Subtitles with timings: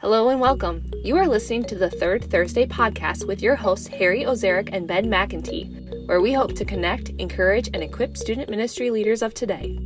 [0.00, 0.90] Hello and welcome.
[1.04, 5.04] You are listening to the Third Thursday podcast with your hosts, Harry Ozarek and Ben
[5.04, 9.78] McEntee, where we hope to connect, encourage, and equip student ministry leaders of today.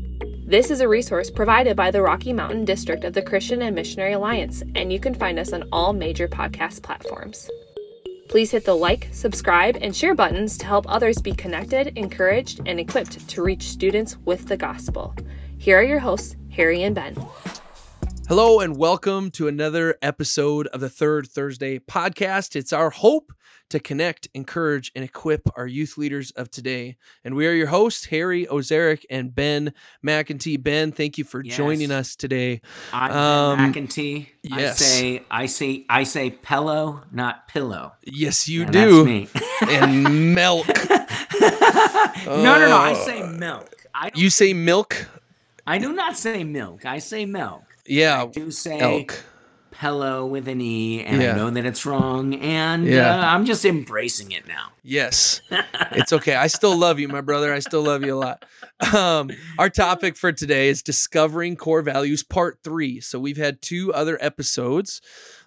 [0.46, 4.12] This is a resource provided by the Rocky Mountain District of the Christian and Missionary
[4.12, 7.50] Alliance, and you can find us on all major podcast platforms.
[8.28, 12.78] Please hit the like, subscribe, and share buttons to help others be connected, encouraged, and
[12.78, 15.12] equipped to reach students with the gospel.
[15.58, 17.16] Here are your hosts, Harry and Ben.
[18.26, 22.56] Hello, and welcome to another episode of the Third Thursday podcast.
[22.56, 23.32] It's our hope
[23.68, 26.96] to connect, encourage, and equip our youth leaders of today.
[27.24, 30.62] And we are your hosts, Harry Ozarek and Ben McEntee.
[30.62, 31.56] Ben, thank you for Yes.
[31.56, 32.62] joining us today.
[32.94, 34.28] I'm Um, Ben McEntee.
[34.42, 34.80] yes.
[34.80, 37.92] I say I say I say pillow, not pillow.
[38.04, 39.04] Yes, you And do.
[39.04, 39.74] That's me.
[39.74, 40.66] and milk.
[42.26, 42.78] no, no, no.
[42.78, 43.70] I Uh, say milk.
[43.94, 45.08] I You say milk?
[45.66, 46.84] I do not say milk.
[46.86, 47.62] I say milk.
[47.86, 49.22] Yeah, I do say elk.
[49.70, 51.32] pillow with an e, and Yeah.
[51.32, 53.18] I know that it's wrong, and Yeah.
[53.20, 54.72] uh, I'm just embracing it now.
[54.82, 55.40] Yes.
[55.92, 56.34] It's okay.
[56.34, 57.52] I still love you, my brother.
[57.52, 58.44] I still love you a lot.
[58.92, 63.00] Um, our topic for today is discovering core values part three.
[63.00, 65.00] So we've had two other episodes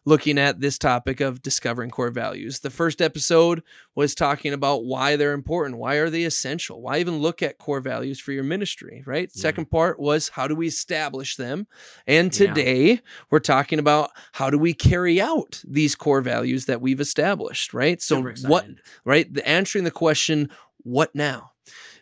[0.07, 2.59] looking at this topic of discovering core values.
[2.59, 3.61] The first episode
[3.93, 5.79] was talking about why they're important.
[5.79, 6.81] Why are they essential?
[6.81, 9.29] Why even look at core values for your ministry, right?
[9.35, 9.41] Yeah.
[9.41, 11.67] Second part was how do we establish them?
[12.07, 12.47] And Yeah.
[12.47, 17.73] today we're talking about how do we carry out these core values that we've established,
[17.73, 18.01] right?
[18.01, 18.65] So what
[19.03, 19.31] right?
[19.33, 20.49] The answering the question,
[20.83, 21.51] what now?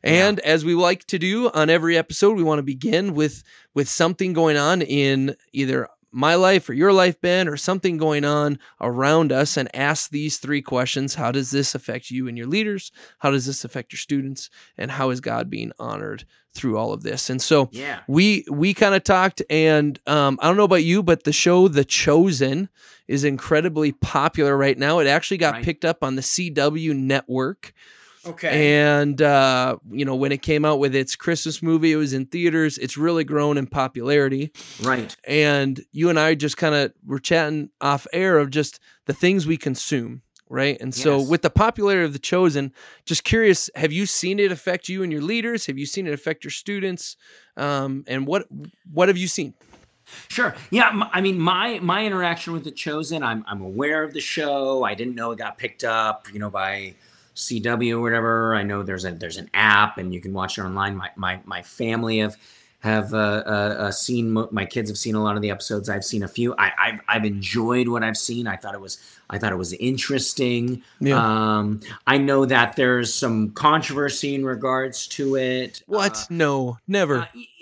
[0.04, 3.90] And as we like to do on every episode, we want to begin with with
[3.90, 8.58] something going on in either my life or your life, Ben, or something going on
[8.80, 11.14] around us and ask these three questions.
[11.14, 12.92] How does this affect you and your leaders?
[13.20, 14.50] How does this affect your students?
[14.78, 17.30] And how is God being honored through all of this?
[17.30, 18.00] And so Yeah.
[18.08, 21.68] we we kind of talked and um, i don't know about you but the show
[21.68, 22.70] the chosen
[23.08, 25.64] is incredibly popular right now it actually got Right.
[25.64, 27.74] picked up on the cw network
[28.26, 28.76] Okay.
[28.76, 32.26] and uh, you know when it came out with its christmas movie it was in
[32.26, 34.52] theaters it's really grown in popularity
[34.82, 35.16] right.
[35.28, 39.46] and you and i just kind of were chatting off air of just the things
[39.46, 42.72] we consume right and so with the popularity of the chosen
[43.06, 46.14] just curious have you seen it affect you and your leaders have you seen it
[46.14, 47.18] affect your students
[47.58, 48.48] um, and what
[48.92, 49.54] what have you seen
[50.28, 50.56] Sure.
[50.70, 51.10] Yeah.
[51.12, 54.84] I mean, my my interaction with the Chosen, I'm I'm aware of the show.
[54.84, 56.94] I didn't know it got picked up, you know, by
[57.36, 58.56] CW or whatever.
[58.56, 60.96] I know there's a there's an app and you can watch it online.
[60.96, 62.38] My my my family have
[62.86, 65.90] have uh, uh, uh, seen my kids have seen a lot of the episodes.
[65.90, 66.56] I've seen a few.
[66.56, 68.48] I I've, I've enjoyed what I've seen.
[68.48, 70.84] I thought it was I thought it was interesting.
[71.00, 71.18] Yeah.
[71.18, 75.82] Um, I know that there's some controversy in regards to it.
[75.88, 77.28] what Uh, no never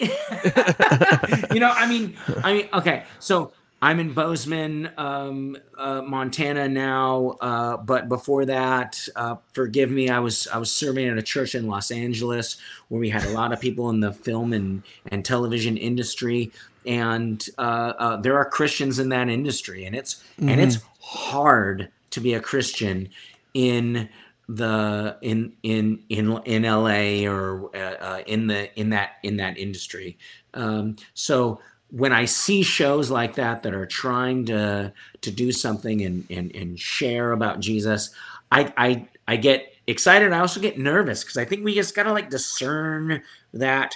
[1.54, 7.36] you know, I mean, I mean, okay, so I'm in Bozeman, um, uh, Montana now,
[7.42, 11.54] uh, but before that, uh, forgive me, I was I was serving at a church
[11.54, 12.56] in Los Angeles
[12.88, 16.54] where we had a lot of people in the film and and television industry,
[16.86, 22.22] and uh, uh, there are Christians in that industry, and it's and it's hard to
[22.22, 23.10] be a Christian
[23.54, 24.08] in
[24.48, 30.18] the in in in in LA or uh, in the in that in that industry.
[30.54, 31.60] Um, so
[31.96, 36.54] when I see shows like that that are trying to to do something and and,
[36.56, 38.10] and share about Jesus,
[38.52, 40.34] I I I get excited.
[40.34, 43.22] I also get nervous because I think we just gotta like discern
[43.54, 43.96] that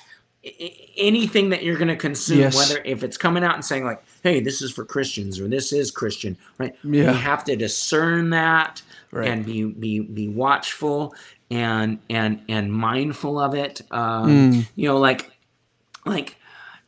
[0.98, 2.56] anything that you're going to consume, Yes.
[2.56, 5.74] whether if it's coming out and saying like, "Hey, this is for Christians" or "This
[5.74, 6.74] is Christian," right?
[6.84, 7.12] Yeah.
[7.12, 8.82] We have to discern that
[9.12, 9.28] Right.
[9.30, 11.16] and be be be watchful
[11.50, 13.82] and and and mindful of it.
[13.92, 14.68] Um, Mm.
[14.76, 15.32] You know, like
[16.06, 16.36] like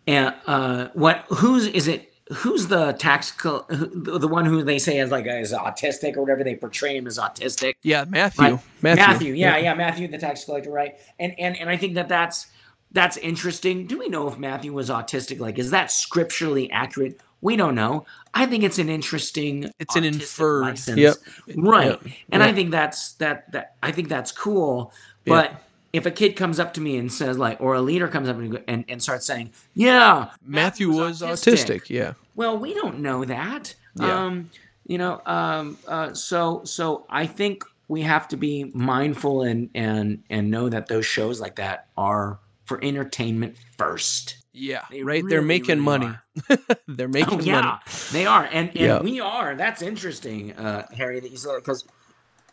[0.10, 2.06] and uh, what who's is it?
[2.42, 6.44] Who's the tax col- the one who they say is like is autistic or whatever
[6.44, 7.74] they portray him as autistic?
[7.82, 8.60] yeah matthew Right.
[8.84, 10.94] matthew, Matthew, yeah, yeah, Matthew, the tax collector, right?
[11.20, 12.48] And and and I think that that's
[12.92, 13.88] that's interesting.
[13.88, 15.40] Do we know if Matthew was autistic?
[15.40, 17.20] Like, is that scripturally accurate?
[17.42, 18.06] We don't know.
[18.34, 19.72] I think it's an interesting.
[19.80, 20.98] It's an inferred- license.
[21.00, 21.16] yep.
[21.56, 22.02] Right, Yep.
[22.32, 24.92] and I think that's that that I think that's cool.
[25.26, 25.34] Yeah.
[25.34, 25.62] But
[25.94, 28.38] if a kid comes up to me and says like, or a leader comes up
[28.38, 31.90] and, and, and starts saying, "Yeah, matthew was autistic.
[31.90, 33.76] yeah well, we don't know that.
[33.96, 34.26] Yeah.
[34.26, 34.52] Um,
[34.86, 40.24] you know, um, uh, so so I think we have to be mindful and and
[40.30, 44.38] and know that those shows like that are for entertainment first.
[44.54, 46.18] yeah They right they're making really money
[46.88, 47.80] they're making Oh yeah, money
[48.12, 49.02] they are, and and Yeah.
[49.02, 49.56] we are.
[49.56, 51.86] That's interesting, uh, Harry, that you said because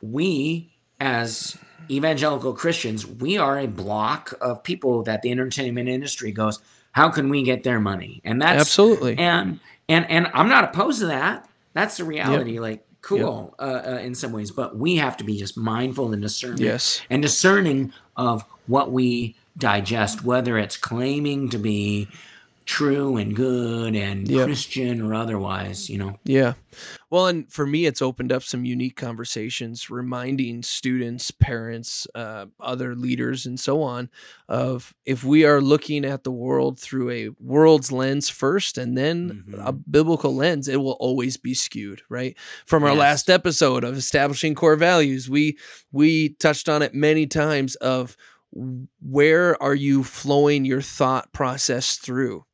[0.02, 1.56] we as
[1.90, 6.61] evangelical Christians, we are a block of people that the entertainment industry goes,
[6.93, 8.20] how can we get their money?
[8.25, 11.49] And that's absolutely and and and I'm not opposed to that.
[11.75, 12.55] that's the reality.
[12.55, 12.62] Yep.
[12.62, 13.69] Like cool yep.
[13.69, 16.62] uh, uh, in some ways, but we have to be just mindful and discerning.
[16.62, 22.08] Yes, and discerning of what we digest, whether it's claiming to be
[22.64, 24.46] true and good and yep.
[24.46, 26.19] Christian or otherwise, you know.
[26.25, 26.55] Yeah.
[27.08, 32.97] Well, and for me, it's opened up some unique conversations, reminding students, parents, uh, other
[32.97, 34.11] leaders, and so on
[34.49, 39.44] of if we are looking at the world through a world's lens first and then
[39.49, 39.61] mm-hmm.
[39.61, 42.37] a biblical lens, it will always be skewed, right?
[42.67, 42.99] From our yes.
[42.99, 45.58] last episode of establishing core values, we
[45.93, 48.17] we touched on it many times of
[49.00, 52.44] where are you flowing your thought process through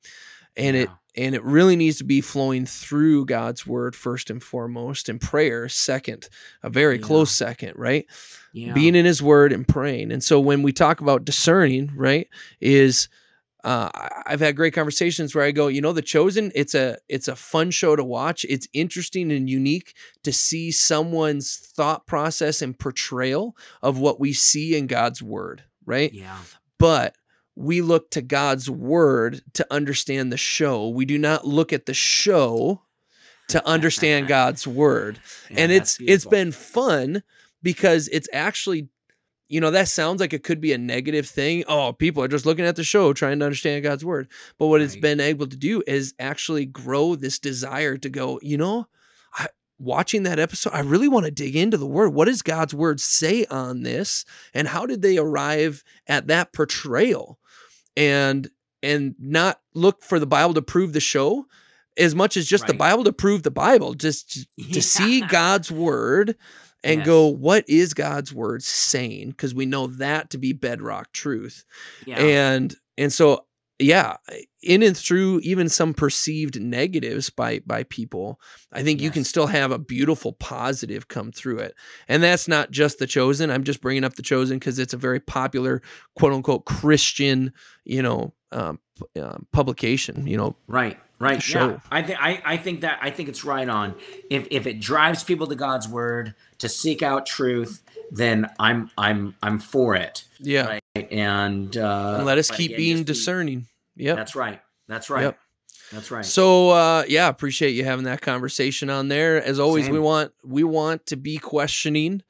[0.56, 0.82] and yeah.
[0.82, 5.20] it and it really needs to be flowing through God's word first and foremost and
[5.20, 6.28] prayer second
[6.62, 7.02] a very yeah.
[7.02, 8.06] close second right
[8.52, 8.72] yeah.
[8.72, 12.28] being in his word and praying and so when we talk about discerning right
[12.60, 13.08] is
[13.64, 13.88] uh,
[14.26, 16.50] I've had great conversations where I go, you know, The Chosen.
[16.52, 18.44] It's a it's a fun show to watch.
[18.48, 19.94] It's interesting and unique
[20.24, 26.12] to see someone's thought process and portrayal of what we see in God's Word right?
[26.12, 26.38] Yeah.
[26.78, 27.16] But
[27.54, 30.88] we look to God's word to understand the show.
[30.88, 32.80] We do not look at the show
[33.48, 35.20] to understand God's word.
[35.50, 37.22] Yeah, and it's it's been fun
[37.62, 38.88] because it's actually
[39.48, 41.64] you know that sounds like it could be a negative thing.
[41.68, 44.28] Oh, people are just looking at the show trying to understand God's word.
[44.58, 44.84] But what right.
[44.84, 48.86] it's been able to do is actually grow this desire to go, you know,
[49.82, 52.14] watching that episode, I really want to dig into the word.
[52.14, 54.24] What does God's word say on this?
[54.54, 57.38] And how did they arrive at that portrayal?
[57.96, 58.48] And
[58.82, 61.46] and not look for the Bible to prove the show
[61.96, 62.68] as much as just right.
[62.68, 64.74] the Bible to prove the Bible, just to, yeah.
[64.74, 66.36] to see God's word
[66.84, 67.06] and yes.
[67.06, 69.30] go, what is God's word saying?
[69.30, 71.64] Because we know that to be bedrock truth.
[72.06, 72.18] Yeah.
[72.18, 73.46] And and so
[73.82, 74.16] yeah,
[74.62, 78.40] in and through even some perceived negatives by by people,
[78.72, 79.04] I think yes.
[79.04, 81.74] you can still have a beautiful positive come through it.
[82.08, 83.50] And that's not just the chosen.
[83.50, 85.82] I'm just bringing up the chosen because it's a very popular
[86.16, 87.52] quote unquote Christian,
[87.84, 88.78] you know, um,
[89.20, 90.26] uh, publication.
[90.26, 91.42] You know, right, right.
[91.42, 91.70] Show.
[91.70, 93.94] Yeah, I think I, I think that I think it's right on.
[94.30, 97.82] If if it drives people to God's word to seek out truth,
[98.12, 100.24] then I'm I'm I'm for it.
[100.38, 100.66] Yeah.
[100.66, 100.82] Right?
[101.10, 103.60] And, uh, and let us keep again, being discerning.
[103.60, 103.66] Be,
[103.96, 104.16] yep.
[104.16, 104.60] That's right.
[104.88, 105.22] That's right.
[105.22, 105.38] Yep.
[105.92, 106.24] That's right.
[106.24, 109.42] So uh, yeah, appreciate you having that conversation on there.
[109.42, 109.94] As always, Same.
[109.94, 112.22] we want we want to be questioning,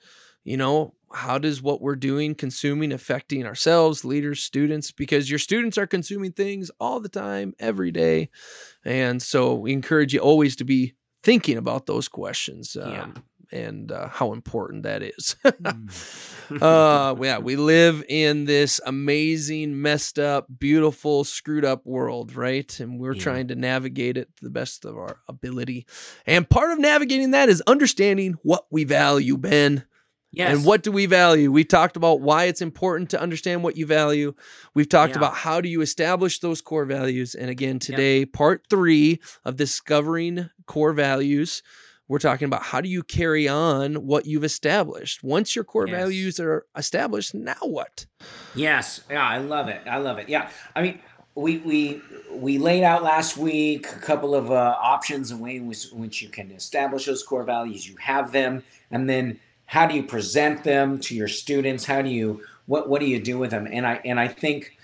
[0.44, 5.78] you know, how does what we're doing consuming affecting ourselves, leaders, students because your students
[5.78, 8.30] are consuming things all the time, every day.
[8.84, 12.76] And so we encourage you always to be thinking about those questions.
[12.76, 13.06] Um, yeah
[13.52, 15.36] and uh, how important that is.
[15.44, 16.60] mm.
[16.62, 22.80] uh, yeah, we live in this amazing, messed up, beautiful, screwed up world, right?
[22.80, 23.22] And we're yeah.
[23.22, 25.86] trying to navigate it to the best of our ability.
[26.26, 29.84] And part of navigating that is understanding what we value, Ben.
[30.34, 30.56] Yes.
[30.56, 31.52] And what do we value?
[31.52, 34.32] We talked about why it's important to understand what you value.
[34.72, 35.18] We've talked yeah.
[35.18, 37.34] about how do you establish those core values.
[37.34, 38.32] And again, today, yep.
[38.32, 41.62] part three of discovering core values
[42.12, 45.24] we're talking about how do you carry on what you've established?
[45.24, 45.96] Once your core yes.
[45.96, 48.04] values are established now what?
[48.54, 49.00] Yes.
[49.08, 49.80] Yeah i love it.
[49.86, 50.28] I love it.
[50.28, 50.50] Yeah.
[50.76, 51.00] I mean
[51.34, 55.66] we we we laid out last week a couple of uh, options and ways in
[55.66, 57.88] which, which you can establish those core values.
[57.88, 61.86] You have them and then how do you present them to your students?
[61.86, 63.66] How do you what what do you do with them?
[63.66, 64.76] And i and i think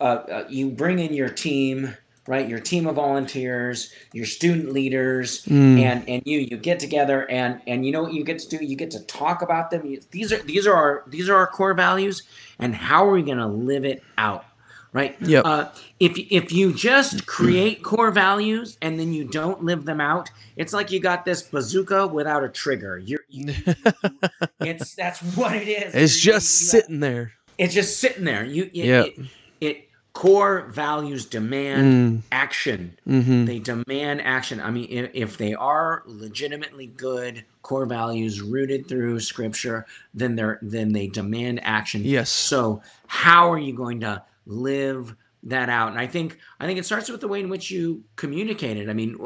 [0.00, 1.94] uh, uh, you bring in your team
[2.26, 2.48] right?
[2.48, 5.80] Your team of volunteers your student leaders mm.
[5.80, 8.64] and and you you get together and and you know what you get to do?
[8.64, 9.86] You get to talk about them.
[9.86, 12.22] You, these are these are our these are our core values
[12.58, 14.44] and how are we going to live it out
[14.92, 15.16] right?
[15.20, 20.00] Yeah uh, if if you just create core values and then you don't live them
[20.00, 22.98] out it's like you got this bazooka without a trigger.
[22.98, 23.74] You're you, you,
[24.60, 25.94] it's that's what it is.
[25.94, 27.32] It's you, just sitting there.
[27.58, 28.44] It's just sitting there.
[28.44, 29.18] You yeah it,
[29.60, 32.22] it core values demand mm.
[32.30, 32.96] action.
[33.08, 33.44] Mm-hmm.
[33.46, 34.60] They demand action.
[34.60, 40.58] I mean, if, if, they are legitimately good core values rooted through scripture, then they're
[40.60, 42.02] then they demand action.
[42.04, 42.30] Yes.
[42.30, 45.14] So how are you going to live
[45.44, 45.90] that out?
[45.90, 48.90] And I think I think it starts with the way in which you communicate it.
[48.90, 49.16] I mean,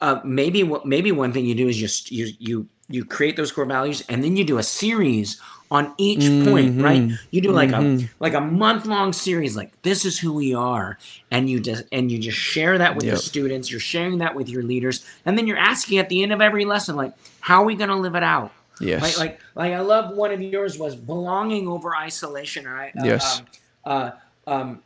[0.00, 3.64] uh, maybe maybe one thing you do is just you you you create those core
[3.64, 5.40] values and then you do a series
[5.74, 6.48] on each mm-hmm.
[6.48, 7.10] point, right?
[7.32, 8.04] You do like mm-hmm.
[8.04, 10.98] a like a month long series, like this is who we are,
[11.32, 13.16] and you just and you just share that with yep.
[13.16, 13.72] the students.
[13.72, 16.64] You're sharing that with your leaders, and then you're asking at the end of every
[16.64, 18.52] lesson, like, how are we going to live it out?
[18.80, 19.02] Yes.
[19.02, 22.68] Like, like, like I love one of yours was belonging over isolation.
[22.68, 22.92] Right?
[22.96, 23.40] Uh, yes.
[23.40, 23.46] Um,
[23.84, 24.10] uh,
[24.46, 24.82] um,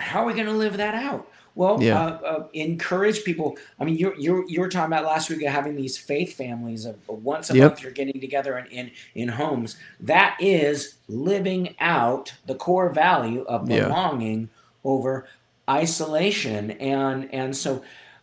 [0.00, 1.28] how are we going to live that out?
[1.56, 2.00] Well, Yeah.
[2.00, 3.58] uh, uh, encourage people.
[3.78, 6.84] I mean, you're you're you were talking about last week of having these faith families
[6.86, 7.70] of of once a Yep.
[7.70, 9.76] month you're getting together in, in in homes.
[10.00, 13.86] That is living out the core value of Yeah.
[13.86, 14.48] belonging
[14.84, 15.26] over
[15.68, 17.82] isolation, and and so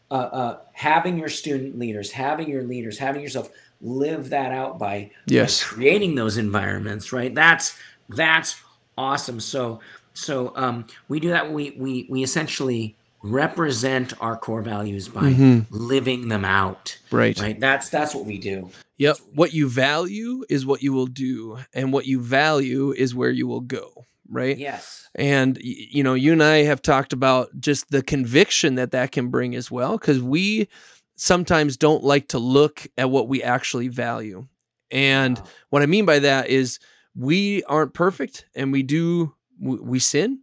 [0.09, 3.49] uh, uh, having your student leaders, having your leaders, having yourself
[3.81, 5.61] live that out by by Yes.
[5.63, 7.77] creating those environments right that's
[8.09, 8.55] that's
[8.97, 9.79] awesome so
[10.17, 15.65] so um we do that we we we essentially represent our core values by Mhm.
[15.69, 17.37] living them out Right.
[17.39, 18.69] right that's that's what we do
[18.99, 19.17] Yep.
[19.35, 23.45] What you value is what you will do, and what you value is where you
[23.45, 24.05] will go.
[24.27, 24.57] Right.
[24.57, 29.11] yes And you know, you and I have talked about just the conviction that that
[29.11, 30.67] can bring as well, because we
[31.15, 34.47] sometimes don't like to look at what we actually value.
[34.91, 35.45] And Wow.
[35.69, 36.79] what I mean by that is
[37.15, 40.39] we aren't perfect, and we do we, sin,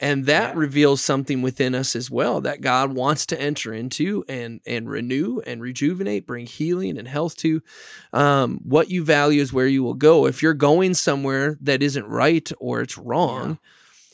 [0.00, 0.58] and that Yeah.
[0.58, 5.40] reveals something within us as well that God wants to enter into and and renew
[5.40, 7.62] and rejuvenate, bring healing and health to.
[8.12, 10.26] Um, what you value is where you will go.
[10.26, 13.58] If you're going somewhere that isn't right or it's wrong,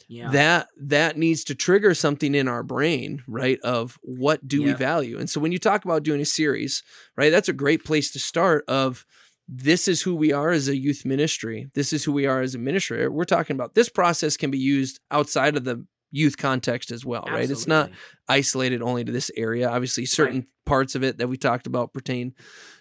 [0.08, 4.72] yeah that that needs to trigger something in our brain right of what do we
[4.72, 6.82] value and so when you talk about doing a series
[7.16, 9.04] right that's a great place to start of
[9.48, 11.68] this is who we are as a youth ministry.
[11.74, 13.06] This is who we are as a ministry.
[13.08, 17.24] We're talking about this process can be used outside of the youth context as well
[17.34, 17.50] right?
[17.50, 17.90] It's not
[18.28, 19.68] isolated only to this area.
[19.68, 22.32] Obviously certain parts of it that we talked about pertain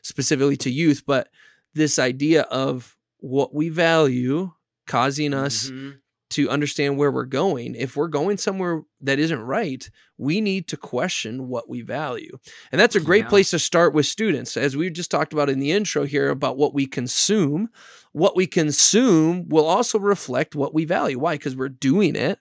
[0.03, 1.29] specifically to youth but
[1.73, 4.51] this idea of what we value
[4.87, 5.97] causing us Mhm.
[6.33, 7.75] To understand where we're going.
[7.75, 12.37] If we're going somewhere that isn't right, we need to question what we value.
[12.71, 13.29] And that's a great Yeah.
[13.29, 14.57] place to start with students.
[14.57, 17.69] As we just talked about in the intro here about what we consume,
[18.11, 21.19] what we consume will also reflect what we value.
[21.19, 21.35] Why?
[21.35, 22.39] Because we're doing it.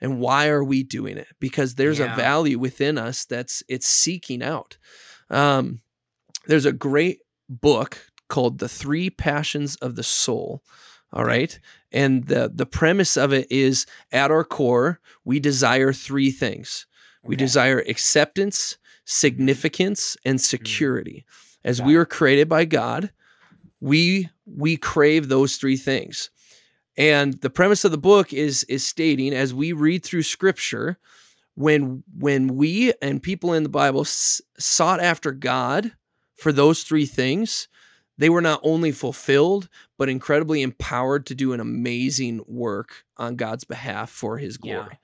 [0.00, 1.28] And why are we doing it?
[1.38, 2.12] Because there's Yeah.
[2.12, 4.76] a value within us that's it's seeking out.
[5.30, 5.80] Um,
[6.46, 10.64] there's a great book called The Three Passions of the Soul.
[11.12, 11.58] All right.
[11.92, 16.86] And the the premise of it is at our core, we desire three things.
[17.24, 17.44] We Okay.
[17.44, 20.42] desire acceptance, significance, and mm.
[20.42, 21.24] security.
[21.64, 23.12] As we were created by God,
[23.80, 26.30] we we crave those three things.
[26.96, 30.98] And the premise of the book is is stating as we read through scripture,
[31.54, 35.92] when when we and people in the Bible s- sought after God
[36.36, 37.68] for those three things,
[38.22, 43.64] they were not only fulfilled but incredibly empowered to do an amazing work on God's
[43.64, 44.72] behalf for his Yeah.
[44.74, 44.98] glory.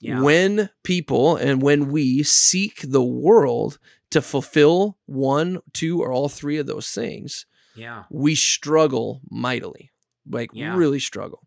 [0.00, 3.78] yeah When people and when we seek the world
[4.10, 9.90] to fulfill one, two, or all three of those things, yeah we struggle mightily
[10.30, 10.76] like Yeah.
[10.76, 11.42] really struggle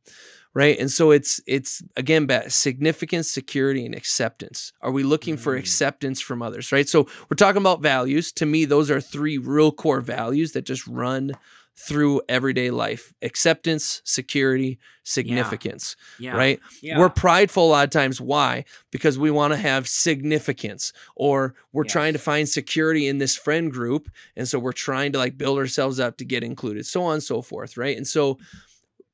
[0.53, 0.77] right?
[0.79, 4.73] And so it's it's again back significance security and acceptance.
[4.81, 5.59] Are we looking for Mm.
[5.59, 6.87] acceptance from others right?
[6.89, 8.31] So we're talking about values.
[8.33, 11.31] To me those are three real core values that just run
[11.77, 16.35] through everyday life acceptance security significance yeah.
[16.35, 16.59] right?
[16.81, 16.99] Yeah.
[16.99, 18.19] we're prideful a lot of times.
[18.21, 18.65] Why?
[18.91, 23.71] Because we want to have significance, or we're trying to find security in this friend
[23.71, 27.13] group, and so we're trying to like build ourselves up to get included, so on
[27.15, 27.97] and so forth, right?
[27.97, 28.37] And so,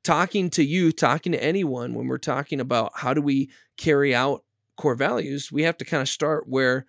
[0.07, 4.43] talking to you, talking to anyone, when we're talking about how do we carry out
[4.77, 6.85] core values, we have to kind of start where.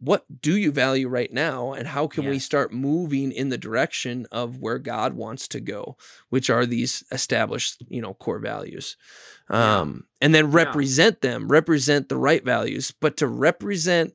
[0.00, 4.26] What do you value right now, and how can we start moving in the direction
[4.30, 5.96] of where God wants to go,
[6.28, 8.96] which are these established, you know, core values?
[9.50, 9.80] Yeah.
[9.80, 10.64] um, and then Yeah.
[10.64, 12.92] represent them, represent the right values.
[13.00, 14.14] But to represent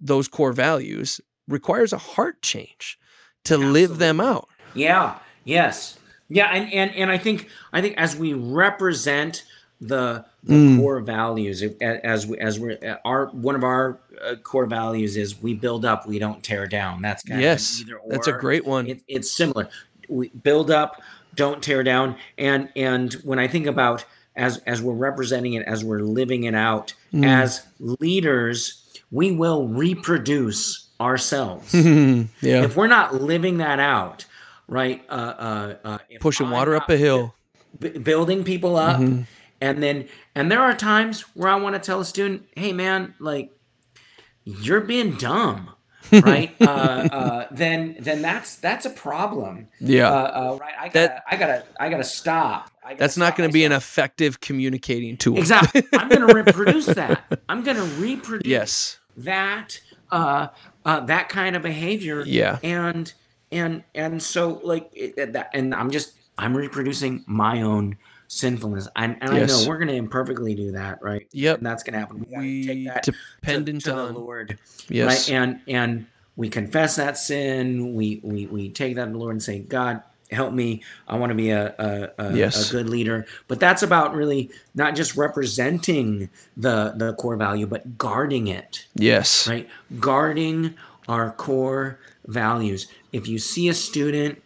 [0.00, 2.98] those core values requires a heart change
[3.44, 4.48] to live them out.
[4.74, 5.20] Yeah.
[5.44, 5.96] Yes.
[6.28, 6.46] Yeah.
[6.52, 9.44] And and and I think I think as we represent
[9.80, 10.78] the the Mm.
[10.80, 15.40] core values as we as we're uh, our one of our uh, core values is
[15.42, 18.32] we build up we don't tear down that's kind Yes, of either or That's a
[18.32, 18.86] great one.
[18.88, 19.68] it, it's similar
[20.08, 21.00] we build up
[21.34, 24.04] don't tear down and and when i think about
[24.36, 27.24] as as we're representing it as we're living it out Mm.
[27.26, 32.64] as leaders we will reproduce ourselves yeah.
[32.64, 34.24] if we're not living that out
[34.68, 37.34] right uh uh, uh Pushing water up a hill.
[37.78, 39.26] b- building people up Mhm.
[39.60, 43.14] and then and there are times where i want to tell a student hey man
[43.18, 43.50] like
[44.44, 45.70] you're being dumb
[46.12, 50.08] right uh, uh then then that's that's a problem Yeah.
[50.10, 53.36] uh, uh right i gotta That- i gotta i gotta stop I gotta That's not
[53.36, 55.36] going to be an effective communicating tool.
[55.36, 58.98] exactly i'm gonna reproduce that i'm gonna reproduce yes.
[59.18, 60.48] that uh
[60.86, 62.58] uh that kind of behavior Yeah.
[62.62, 63.12] and
[63.52, 67.96] and and so like it, that and i'm just i'm reproducing my own
[68.28, 68.88] sinfulness.
[68.94, 69.50] And, and Yes.
[69.50, 71.26] I know we're going to imperfectly do that, right?
[71.32, 71.58] Yep.
[71.58, 72.18] And that's going to happen.
[72.20, 75.28] We to We take that to, dependent to the on Lord, yes.
[75.28, 75.34] right?
[75.34, 77.94] And and we confess that sin.
[77.94, 80.82] We we we take that to the Lord and say, God, help me.
[81.08, 82.68] I want to be a a, a, Yes.
[82.68, 83.26] a good leader.
[83.48, 89.48] But that's about really not just representing the the core value, but guarding it yes.
[89.48, 89.68] right?
[89.98, 90.74] Guarding
[91.08, 92.88] our core values.
[93.12, 94.42] If you see a student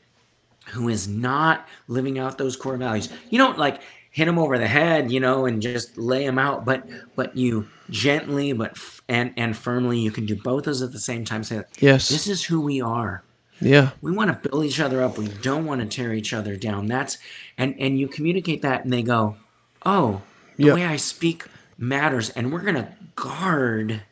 [0.68, 4.66] who is not living out those core values, you don't like hit them over the
[4.68, 9.34] head, you know, and just lay them out, but but you gently but f- and
[9.36, 12.08] and firmly you can do both those at the same time say Yes.
[12.08, 13.22] this is who we are
[13.60, 13.90] yeah.
[14.00, 16.86] we want to build each other up we don't want to tear each other down
[16.86, 17.18] that's
[17.58, 19.36] and and you communicate that and they go
[19.84, 20.22] oh
[20.56, 20.74] the Yep.
[20.74, 21.44] way i speak
[21.76, 24.04] matters and we're going to guard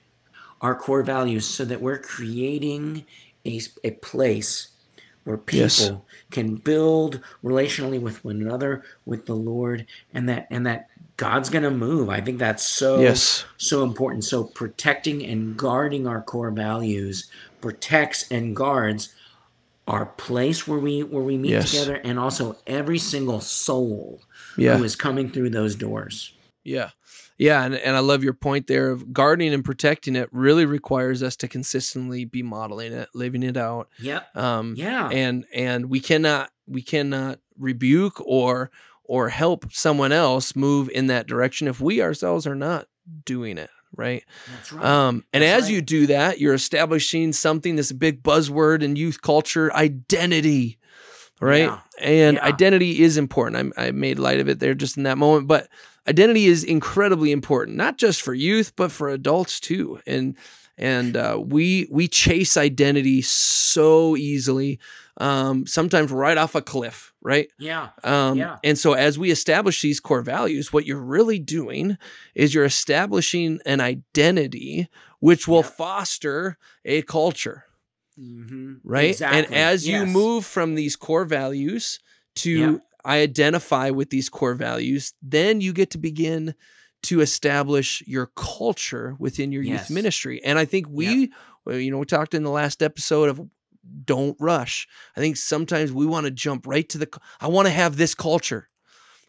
[0.60, 3.06] our core values so that we're creating
[3.46, 4.68] a, a place
[5.24, 5.90] where people Yes.
[6.30, 11.62] can build relationally with one another with the lord and that and that god's going
[11.62, 13.44] to move i think that's so Yes.
[13.58, 14.24] so important.
[14.24, 17.30] So protecting and guarding our core values
[17.60, 19.14] protects and guards
[19.86, 21.70] our place where we where we meet Yes.
[21.70, 24.22] together and also every single soul
[24.56, 24.76] Yeah.
[24.78, 26.32] who is coming through those doors.
[26.64, 26.90] Yeah.
[27.40, 27.64] Yeah.
[27.64, 31.36] And, and I love your point there of guarding and protecting it really requires us
[31.36, 33.88] to consistently be modeling it, living it out.
[33.98, 34.36] Yep.
[34.36, 35.08] Um, Yeah.
[35.08, 38.70] and and we cannot we cannot rebuke or
[39.04, 42.86] or help someone else move in that direction if we ourselves are not
[43.24, 44.22] doing it right
[44.54, 44.84] That's right.
[44.84, 45.74] um and That's as right.
[45.74, 50.78] you do that you're establishing something this big buzzword in youth culture identity
[51.40, 51.80] right Yeah.
[51.98, 52.44] and Yeah.
[52.44, 55.68] identity is important I, I made light of it there just in that moment but
[56.08, 60.36] identity is incredibly important not just for youth but for adults too and
[60.78, 64.78] and uh, we we chase identity so easily
[65.18, 67.90] um, sometimes right off a cliff right yeah.
[68.02, 68.56] um, Yeah.
[68.64, 71.98] and so as we establish these core values what you're really doing
[72.34, 74.88] is you're establishing an identity
[75.18, 75.68] which will Yeah.
[75.70, 77.64] foster a culture
[78.16, 79.38] hmm right Exactly.
[79.38, 82.00] and as you move from these core values
[82.36, 82.76] to Yeah.
[83.04, 86.54] I identify with these core values then you get to begin
[87.02, 89.88] to establish your culture within your Yes.
[89.88, 90.42] youth ministry.
[90.44, 91.32] And i think we
[91.64, 93.40] well, you know we talked in the last episode of
[94.04, 94.86] don't rush.
[95.16, 97.08] I think sometimes we want to jump right to the
[97.40, 98.68] i want to have this culture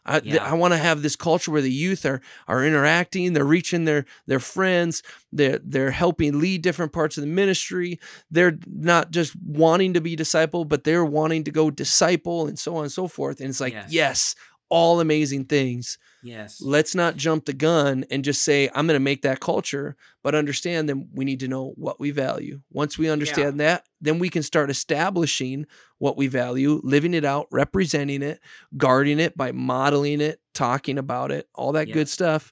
[0.04, 3.44] I, th- I want to have this culture where the youth are are interacting, they're
[3.44, 8.00] reaching their their friends, they're they're helping lead different parts of the ministry.
[8.30, 12.76] They're not just wanting to be disciple, but they're wanting to go disciple and so
[12.76, 13.40] on and so forth.
[13.40, 13.92] And it's like, Yes.
[13.92, 14.34] yes,
[14.72, 15.98] all amazing things.
[16.22, 16.60] Yes.
[16.62, 20.34] Let's not jump the gun and just say, I'm going to make that culture, but
[20.34, 22.62] understand that we need to know what we value.
[22.70, 25.66] Once we understand that, then we can start establishing
[25.98, 28.40] what we value, living it out, representing it,
[28.78, 31.94] guarding it by modeling it, talking about it, all that Yeah.
[31.94, 32.50] good stuff.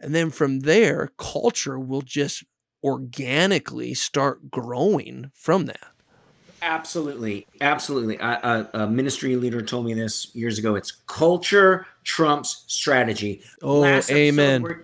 [0.00, 2.42] And then from there, culture will just
[2.82, 5.93] organically start growing from that.
[6.64, 8.16] Absolutely, absolutely.
[8.16, 10.74] A, a, a ministry leader told me this years ago.
[10.76, 13.42] It's culture trumps strategy.
[13.62, 14.62] Oh, episode, amen.
[14.62, 14.76] we're-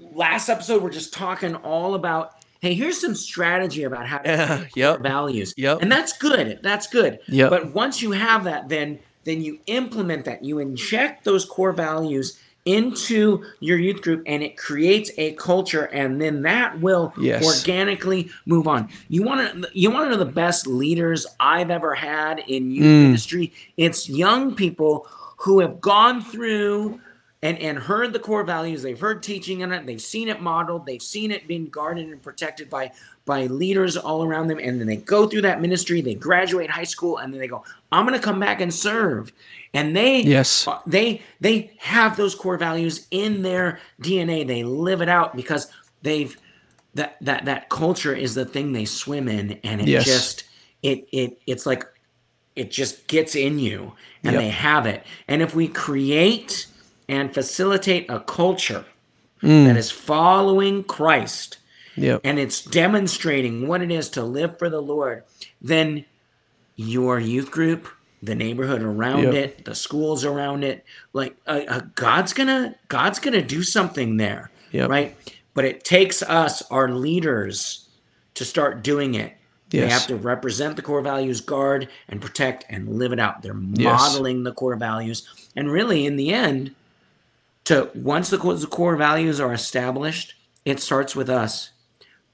[0.00, 2.32] last episode, we're just talking all about.
[2.60, 5.00] Hey, here's some strategy about how to Yeah, yep.
[5.00, 5.54] values.
[5.56, 5.82] Yep.
[5.82, 6.58] and that's good.
[6.62, 7.20] That's good.
[7.28, 7.50] Yep.
[7.50, 10.44] But once you have that, then then you implement that.
[10.44, 16.20] You inject those core values into your youth group, and it creates a culture, and
[16.20, 17.44] then that will Yes.
[17.44, 18.88] organically move on.
[19.08, 22.84] You want to you want to know the best leaders I've ever had in youth
[22.84, 23.02] Mm.
[23.06, 23.52] ministry?
[23.76, 25.06] It's young people
[25.38, 27.00] who have gone through
[27.42, 28.82] and and heard the core values.
[28.82, 29.86] They've heard teaching in it.
[29.86, 30.86] They've seen it modeled.
[30.86, 32.90] They've seen it being guarded and protected by
[33.26, 34.58] by leaders all around them.
[34.58, 36.00] And then they go through that ministry.
[36.00, 37.62] They graduate high school, and then they go,
[37.92, 39.32] "I'm going to come back and serve."
[39.74, 40.66] And they Yes.
[40.66, 44.46] uh, they they have those core values in their DNA.
[44.46, 45.66] They live it out because
[46.02, 46.34] they've
[46.94, 50.06] that that that culture is the thing they swim in, and it Yes.
[50.06, 50.44] just
[50.82, 51.84] it it it's like
[52.54, 53.92] it just gets in you,
[54.24, 54.42] and Yep.
[54.42, 55.04] they have it.
[55.28, 56.66] And if we create
[57.08, 58.84] and facilitate a culture
[59.42, 61.58] Mm, that is following Christ
[61.96, 62.20] yep.
[62.24, 65.24] and it's demonstrating what it is to live for the Lord,
[65.60, 66.04] then
[66.76, 67.88] your youth group,
[68.22, 69.34] the neighborhood around Yep.
[69.34, 74.50] it, the schools around it, like uh, uh, God's gonna God's gonna do something there,
[74.72, 74.88] Yep.
[74.90, 75.16] right?
[75.54, 77.88] But it takes us, our leaders,
[78.34, 79.32] to start doing it.
[79.70, 83.42] They have to represent the core values, guard and protect, and live it out.
[83.42, 84.00] They're Yes.
[84.00, 86.74] modeling the core values, and really, in the end,
[87.64, 91.70] to once the core values are established, it starts with us,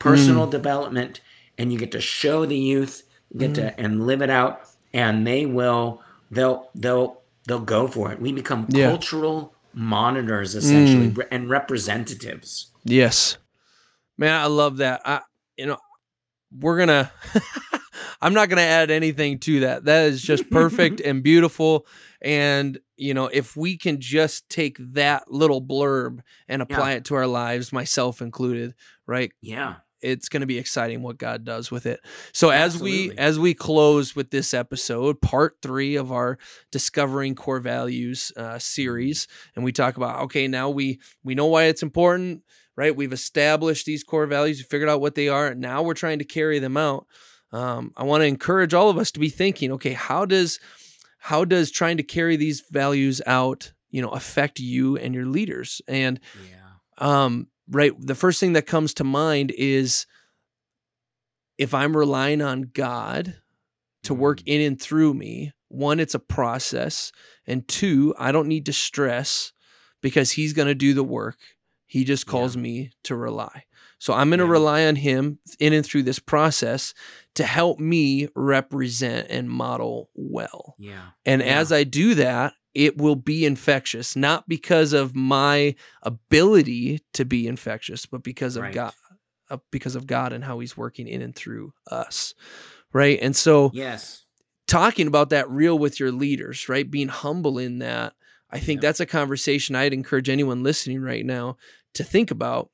[0.02, 0.50] personal Mm.
[0.50, 1.20] development,
[1.58, 3.54] and you get to show the youth, you get Mm.
[3.54, 4.60] to and live it out,
[4.92, 8.20] and they will they'll they'll they'll go for it.
[8.20, 8.88] We become Yeah.
[8.88, 11.26] cultural monitors essentially Mm.
[11.30, 12.66] and representatives.
[12.84, 13.36] Yes.
[14.18, 15.00] Man, I love that.
[15.04, 15.20] I
[15.56, 15.78] you know,
[16.58, 17.10] we're to
[18.22, 19.84] I'm not going to add anything to that.
[19.84, 21.86] That is just perfect and beautiful
[22.20, 27.16] and you know, if we can just take that little blurb and apply it to
[27.16, 28.74] our lives, myself included,
[29.06, 29.32] right?
[29.40, 29.74] Yeah.
[30.02, 32.00] It's going to be exciting what God does with it.
[32.32, 36.38] So as we as we close with this episode, part 3 of our
[36.70, 41.64] discovering core values uh, series and we talk about okay, now we we know why
[41.64, 42.42] it's important
[42.76, 42.96] right?
[42.96, 46.18] We've established these core values, we figured out what they are, and now we're trying
[46.20, 47.06] to carry them out.
[47.52, 50.58] Um, I want to encourage all of us to be thinking, okay, how does
[51.18, 55.80] how does trying to carry these values out, you know, affect you and your leaders?
[55.86, 57.24] And Yeah.
[57.24, 60.06] um, right, the first thing that comes to mind is
[61.58, 63.36] if I'm relying on God
[64.04, 64.42] to work Mm.
[64.46, 67.12] in and through me, one, it's a process,
[67.46, 69.52] and two, I don't need to stress
[70.00, 71.38] because He's going to do the work.
[71.86, 72.62] He just calls Yeah.
[72.62, 73.64] me to rely.
[73.98, 74.50] So I'm going to Yeah.
[74.50, 76.92] rely on Him in and through this process
[77.34, 80.74] to help me represent and model well.
[80.78, 81.10] Yeah.
[81.24, 81.60] And Yeah.
[81.60, 87.46] as I do that, it will be infectious, not because of my ability to be
[87.46, 88.74] infectious, but because of Right.
[88.74, 88.92] God,
[89.50, 92.34] uh, because of God and how He's working in and through us.
[92.92, 93.18] Right.
[93.22, 94.24] And so, Yes.
[94.66, 96.90] talking about that real with your leaders, right?
[96.90, 98.14] Being humble in that,
[98.50, 98.82] I think Yep.
[98.82, 101.56] that's a conversation I'd encourage anyone listening right now
[101.94, 102.70] to think about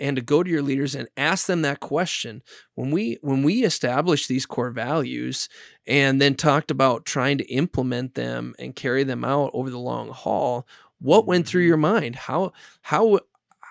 [0.00, 2.42] and to go to your leaders and ask them that question.
[2.74, 5.48] When we when we establish these core values
[5.86, 10.10] and then talked about trying to implement them and carry them out over the long
[10.10, 10.66] haul,
[11.00, 11.66] what went through Mhm.
[11.66, 12.16] your mind?
[12.16, 13.20] How how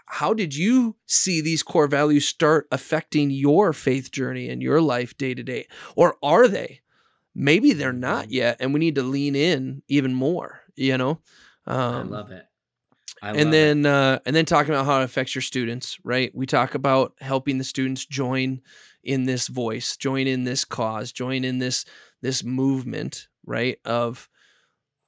[0.08, 5.18] how did you see these core values start affecting your faith journey and your life
[5.18, 5.68] day to day?
[5.96, 6.82] Or are they?
[7.36, 8.32] Maybe they're not Mhm.
[8.32, 11.22] yet, and we need to lean in even more, you know?
[11.92, 12.48] I Um, love it.
[13.22, 13.52] And it.
[13.52, 16.32] then uh, and then talking about how it affects your students, right?
[16.36, 18.62] We talk about helping the students join
[19.04, 21.86] in this voice, join in this cause, join in this
[22.22, 23.78] this movement, right?
[23.86, 24.30] Of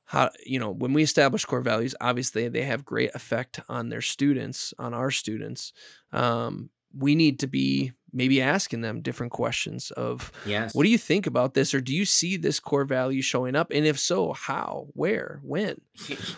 [0.05, 4.01] how you know when we establish core values, obviously they have great effect on their
[4.01, 5.73] students, on our students.
[6.11, 10.73] Um, we need to be maybe asking them different questions of yes.
[10.73, 13.71] what do you think about this, or do you see this core value showing up?
[13.71, 15.79] And if so, how, where, when,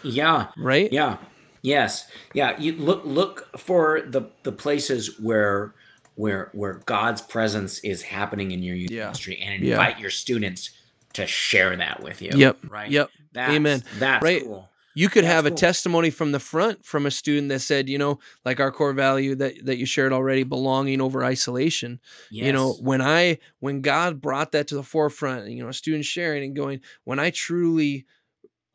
[0.04, 0.48] yeah.
[0.58, 0.92] right?
[0.92, 1.18] Yeah.
[1.62, 2.08] Yes.
[2.34, 2.60] Yeah.
[2.60, 5.74] You look look for the the places where
[6.16, 9.06] where where God's presence is happening in your youth Yeah.
[9.06, 9.72] ministry and Yeah.
[9.74, 10.72] invite your students
[11.14, 12.32] to share that with you.
[12.34, 12.58] Yep.
[12.70, 12.90] Right.
[12.92, 13.10] Yep.
[13.34, 13.84] That's, Amen.
[14.00, 14.44] That's Right.
[14.44, 14.70] cool.
[14.94, 15.58] You could That's have a cool.
[15.58, 19.36] testimony from the front from a student that said, you know, like our core value
[19.36, 22.00] that that you shared already, belonging over isolation.
[22.30, 22.48] Yes.
[22.48, 26.04] You know, when I when God brought that to the forefront, you know, a student
[26.06, 28.06] sharing and going, when I truly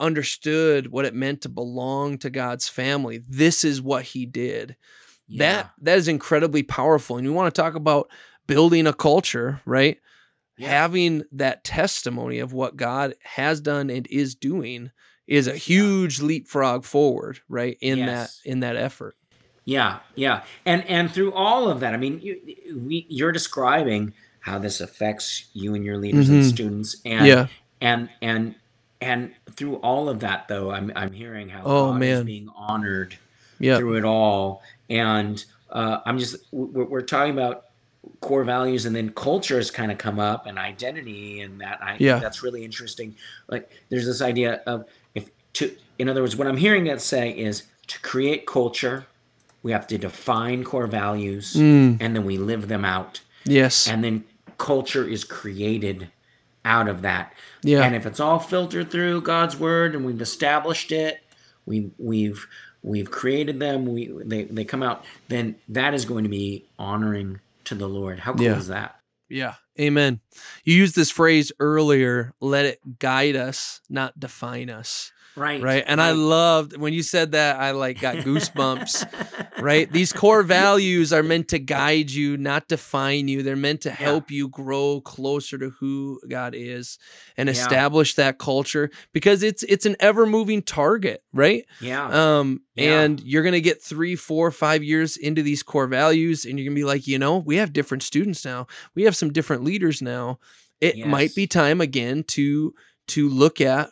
[0.00, 4.76] understood what it meant to belong to God's family, this is what he did.
[5.28, 5.38] Yeah.
[5.62, 7.16] That that is incredibly powerful.
[7.16, 8.08] And you want to talk about
[8.46, 9.98] building a culture, right?
[10.56, 10.68] Yeah.
[10.68, 14.90] Having that testimony of what God has done and is doing
[15.26, 15.56] is a Yeah.
[15.56, 17.76] huge leapfrog forward, right?
[17.80, 18.40] In Yes.
[18.44, 19.16] that in that effort.
[19.64, 22.40] Yeah, yeah, and and through all of that, I mean, you,
[22.86, 26.44] we, you're describing how this affects you and your leaders and Mhm.
[26.48, 27.46] students, and yeah.
[27.80, 28.54] and and
[29.06, 32.24] and through all of that, though, I'm I'm hearing how Oh, God is man.
[32.24, 33.16] being honored
[33.78, 37.64] through it all, and uh, I'm just we're, we're talking about
[38.20, 41.96] core values, and then culture has kind of come up, and identity, and that I
[41.98, 42.18] Yeah.
[42.18, 43.14] that's really interesting.
[43.48, 47.30] Like, there's this idea of if to, in other words, what I'm hearing it say
[47.30, 49.06] is to create culture,
[49.62, 53.88] we have to define core values, Mm, and then we live them out, yes.
[53.88, 54.24] and then
[54.58, 56.08] culture is created
[56.66, 57.32] out of that.
[57.62, 57.82] Yeah.
[57.84, 61.22] And if it's all filtered through God's word and we've established it,
[61.64, 62.46] we we've
[62.82, 67.40] we've created them, we they, they come out, then that is going to be honoring
[67.64, 68.18] to the Lord.
[68.18, 68.56] How cool Yeah.
[68.58, 68.96] is that?
[69.28, 69.54] Yeah.
[69.80, 70.20] Amen.
[70.64, 75.12] You used this phrase earlier, let it guide us, not define us.
[75.36, 75.62] Right.
[75.62, 75.84] Right.
[75.86, 79.04] And I loved when you said that, I like got goosebumps.
[79.58, 79.90] right?
[79.90, 83.42] These core values are meant to guide you, not define you.
[83.42, 86.98] They're meant to help you grow closer to who God is
[87.36, 87.52] and Yeah.
[87.52, 91.64] establish that culture because it's it's an ever moving target, right?
[91.80, 92.06] Yeah.
[92.38, 93.02] Um, Yeah.
[93.02, 96.74] and you're gonna get three, four, five years into these core values, and you're gonna
[96.74, 100.38] be like, you know, we have different students now, we have some different leaders now.
[100.80, 102.74] It might be time again to
[103.08, 103.90] to look at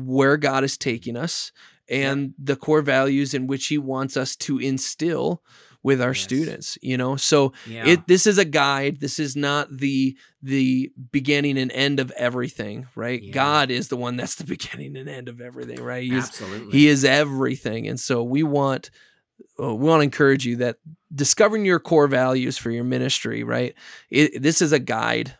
[0.00, 1.52] where God is taking us
[1.88, 5.42] and the core values in which He wants us to instill
[5.82, 6.22] with our Yes.
[6.22, 7.86] students you know so Yeah.
[7.86, 12.86] it this is a guide this is not the the beginning and end of everything
[12.96, 13.32] right Yeah.
[13.32, 16.76] god is the one that's the beginning and end of everything right he is, Absolutely.
[16.76, 18.90] he is everything and so we want
[19.62, 20.78] uh, we want to encourage you that
[21.14, 23.74] discovering your core values for your ministry right
[24.10, 25.36] it, this is a guide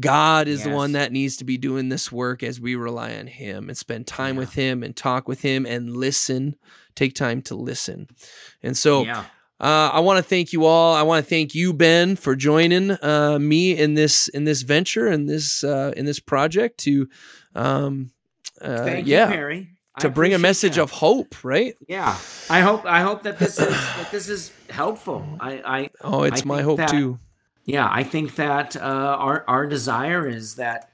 [0.00, 3.26] god is the one that needs to be doing this work as we rely on
[3.26, 4.40] him and spend time Yeah.
[4.40, 6.56] with him and talk with him and listen
[6.94, 8.06] take time to listen
[8.62, 9.24] and so yeah.
[9.60, 10.92] uh, I want to thank you all.
[10.94, 15.06] I want to thank you, Ben, for joining uh, me in this in this venture
[15.06, 17.08] in this uh, in this project to,
[17.54, 18.10] um,
[18.60, 19.68] uh, Thank yeah, you, Perry.
[19.94, 20.82] I to bring a message that.
[20.82, 21.44] of hope.
[21.44, 21.74] Right?
[21.86, 22.16] Yeah,
[22.50, 25.24] I hope I hope that this is that this is helpful.
[25.38, 27.20] I, I Oh, it's I my hope that- too.
[27.64, 30.90] Yeah, I think that uh, our our desire is that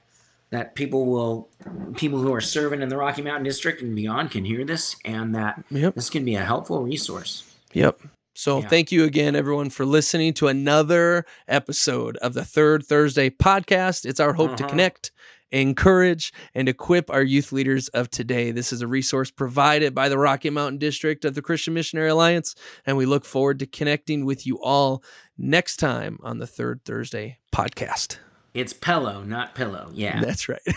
[0.51, 1.49] that people will
[1.95, 5.33] people who are serving in the Rocky Mountain District and beyond can hear this, and
[5.35, 5.95] that Yep.
[5.95, 7.43] this can be a helpful resource.
[7.73, 7.99] Yep.
[8.35, 8.67] So Yeah.
[8.69, 14.05] thank you again, everyone, for listening to another episode of the Third Thursday podcast.
[14.05, 14.69] It's our hope to Uh-huh.
[14.69, 15.11] connect,
[15.51, 18.51] encourage, and equip our youth leaders of today.
[18.51, 22.55] This is a resource provided by the Rocky Mountain District of the Christian Missionary Alliance,
[22.85, 25.03] and we look forward to connecting with you all
[25.37, 28.17] next time on the Third Thursday podcast.
[28.53, 29.89] It's pillow, not pillow.
[29.93, 30.21] Yeah.
[30.21, 30.59] That's right.